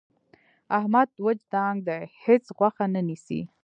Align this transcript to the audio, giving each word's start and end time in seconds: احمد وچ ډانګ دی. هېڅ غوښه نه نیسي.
احمد 0.77 1.09
وچ 1.25 1.39
ډانګ 1.51 1.77
دی. 1.87 2.01
هېڅ 2.23 2.43
غوښه 2.57 2.85
نه 2.93 3.01
نیسي. 3.07 3.41